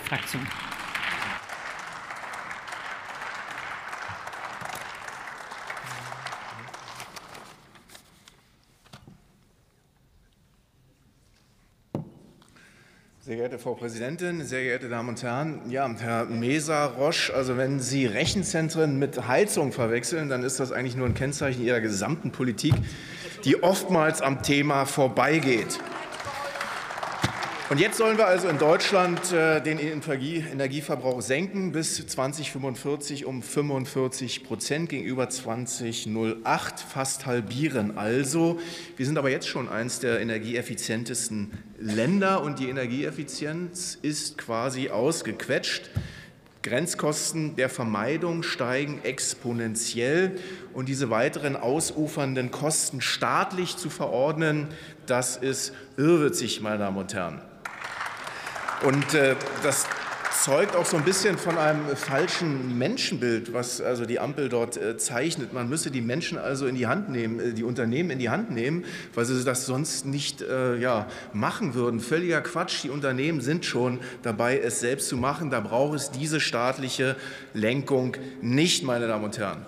[0.00, 0.46] Fraktion.
[13.24, 15.62] Sehr geehrte Frau Präsidentin, sehr geehrte Damen und Herren!
[15.70, 21.06] Ja, Herr Mesa-Roche, also wenn Sie Rechenzentren mit Heizung verwechseln, dann ist das eigentlich nur
[21.06, 22.74] ein Kennzeichen Ihrer gesamten Politik,
[23.44, 25.80] die oftmals am Thema vorbeigeht.
[27.70, 34.44] Und jetzt sollen wir also in Deutschland äh, den Energieverbrauch senken bis 2045 um 45
[34.44, 37.96] Prozent gegenüber 2008, fast halbieren.
[37.96, 38.60] Also,
[38.98, 45.88] wir sind aber jetzt schon eines der energieeffizientesten Länder und die Energieeffizienz ist quasi ausgequetscht.
[46.62, 50.38] Grenzkosten der Vermeidung steigen exponentiell
[50.74, 54.68] und diese weiteren ausufernden Kosten staatlich zu verordnen,
[55.06, 57.40] das ist irrwitzig, meine Damen und Herren.
[58.84, 59.86] Und äh, das
[60.42, 64.98] zeugt auch so ein bisschen von einem falschen Menschenbild, was also die Ampel dort äh,
[64.98, 65.54] zeichnet.
[65.54, 68.50] Man müsse die Menschen also in die Hand nehmen, äh, die Unternehmen in die Hand
[68.50, 71.98] nehmen, weil sie das sonst nicht äh, ja, machen würden.
[71.98, 72.84] Völliger Quatsch.
[72.84, 75.48] Die Unternehmen sind schon dabei, es selbst zu machen.
[75.48, 77.16] Da braucht es diese staatliche
[77.54, 79.64] Lenkung nicht, meine Damen und Herren.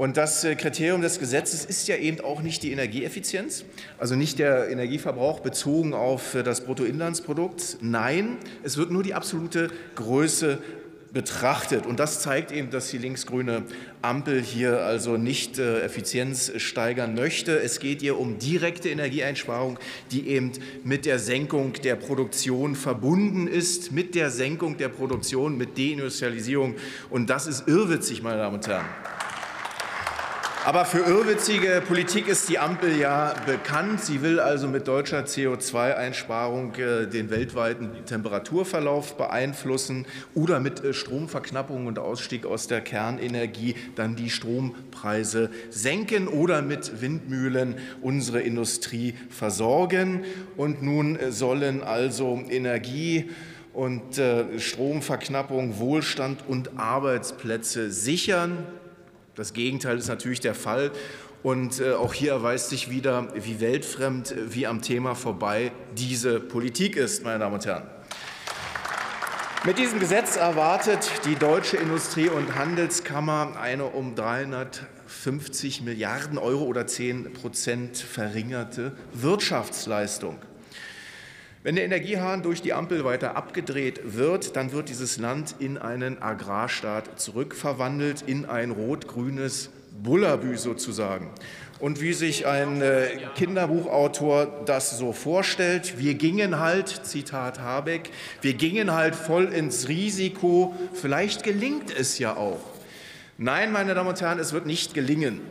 [0.00, 3.66] Und das äh, Kriterium des Gesetzes ist ja eben auch nicht die Energieeffizienz,
[3.98, 7.76] also nicht der Energieverbrauch bezogen auf äh, das Bruttoinlandsprodukt.
[7.82, 10.56] Nein, es wird nur die absolute Größe
[11.12, 11.84] betrachtet.
[11.84, 13.64] Und das zeigt eben, dass die linksgrüne
[14.00, 17.60] Ampel hier also nicht äh, Effizienz steigern möchte.
[17.60, 19.78] Es geht ihr um direkte Energieeinsparung,
[20.12, 25.76] die eben mit der Senkung der Produktion verbunden ist, mit der Senkung der Produktion, mit
[25.76, 26.76] Deindustrialisierung.
[27.10, 28.86] Und das ist irrwitzig, meine Damen und Herren.
[30.62, 34.02] Aber für irrwitzige Politik ist die Ampel ja bekannt.
[34.02, 41.86] Sie will also mit deutscher CO2-Einsparung äh, den weltweiten Temperaturverlauf beeinflussen oder mit äh, Stromverknappung
[41.86, 50.24] und Ausstieg aus der Kernenergie dann die Strompreise senken oder mit Windmühlen unsere Industrie versorgen.
[50.58, 53.30] Und nun sollen also Energie
[53.72, 54.20] und
[54.58, 58.66] Stromverknappung Wohlstand und Arbeitsplätze sichern.
[59.34, 60.90] Das Gegenteil ist natürlich der Fall.
[61.42, 66.38] Und äh, auch hier erweist sich wieder, wie weltfremd, äh, wie am Thema vorbei diese
[66.38, 67.88] Politik ist, meine Damen und Herren.
[69.64, 76.86] Mit diesem Gesetz erwartet die Deutsche Industrie- und Handelskammer eine um 350 Milliarden Euro oder
[76.86, 80.38] 10 Prozent verringerte Wirtschaftsleistung.
[81.62, 86.22] Wenn der Energiehahn durch die Ampel weiter abgedreht wird, dann wird dieses Land in einen
[86.22, 89.68] Agrarstaat zurückverwandelt, in ein rot-grünes
[90.02, 91.30] Bullabü sozusagen.
[91.78, 98.08] Und wie sich ein äh, Kinderbuchautor das so vorstellt, wir gingen halt, Zitat Habeck,
[98.40, 102.60] wir gingen halt voll ins Risiko, vielleicht gelingt es ja auch.
[103.36, 105.42] Nein, meine Damen und Herren, es wird nicht gelingen.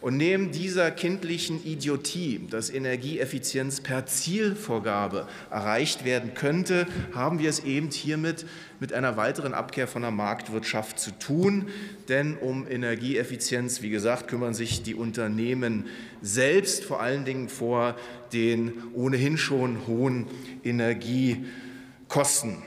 [0.00, 7.60] Und neben dieser kindlichen Idiotie, dass Energieeffizienz per Zielvorgabe erreicht werden könnte, haben wir es
[7.60, 8.46] eben hiermit
[8.80, 11.68] mit einer weiteren Abkehr von der Marktwirtschaft zu tun.
[12.08, 15.84] Denn um Energieeffizienz, wie gesagt, kümmern sich die Unternehmen
[16.22, 17.94] selbst, vor allen Dingen vor
[18.32, 20.28] den ohnehin schon hohen
[20.64, 22.62] Energiekosten.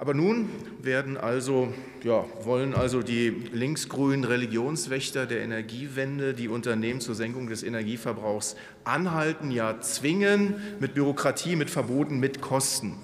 [0.00, 0.48] Aber nun
[0.80, 7.62] werden also, ja, wollen also die linksgrünen Religionswächter der Energiewende die Unternehmen zur Senkung des
[7.62, 12.96] Energieverbrauchs anhalten, ja zwingen, mit Bürokratie, mit Verboten, mit Kosten.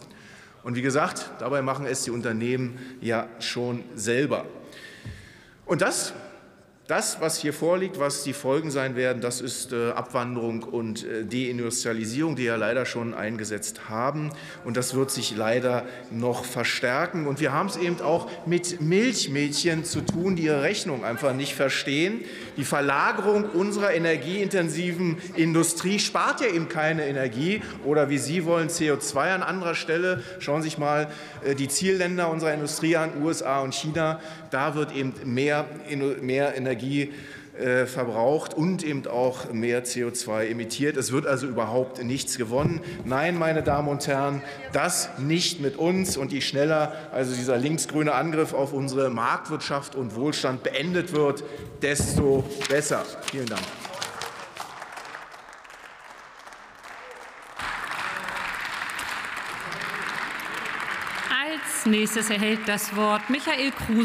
[0.62, 4.46] Und wie gesagt, dabei machen es die Unternehmen ja schon selber.
[5.66, 6.14] Und das
[6.86, 11.24] das, was hier vorliegt, was die Folgen sein werden, das ist äh, Abwanderung und äh,
[11.24, 14.30] Deindustrialisierung, die ja leider schon eingesetzt haben.
[14.64, 17.26] Und das wird sich leider noch verstärken.
[17.26, 21.54] Und wir haben es eben auch mit Milchmädchen zu tun, die ihre Rechnung einfach nicht
[21.54, 22.20] verstehen.
[22.56, 27.62] Die Verlagerung unserer energieintensiven Industrie spart ja eben keine Energie.
[27.84, 30.22] Oder wie Sie wollen, CO2 an anderer Stelle.
[30.38, 31.08] Schauen Sie sich mal
[31.44, 34.20] äh, die Zielländer unserer Industrie an, USA und China.
[34.52, 35.66] Da wird eben mehr,
[36.20, 37.12] mehr Energie Energie
[37.58, 40.98] äh, verbraucht und eben auch mehr CO2 emittiert.
[40.98, 42.82] Es wird also überhaupt nichts gewonnen.
[43.04, 44.42] Nein, meine Damen und Herren,
[44.72, 46.18] das nicht mit uns.
[46.18, 51.44] Und je schneller also dieser linksgrüne Angriff auf unsere Marktwirtschaft und Wohlstand beendet wird,
[51.80, 53.04] desto besser.
[53.30, 53.62] Vielen Dank.
[61.30, 63.94] Als nächstes erhält das Wort Michael Kruse.